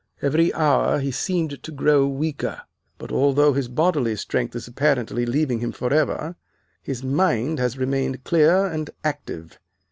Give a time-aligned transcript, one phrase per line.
[0.23, 2.63] Every hour he seemed to grow weaker;
[2.97, 6.35] but although his bodily strength is apparently leaving him forever,
[6.81, 9.59] his mind has remained clear and active.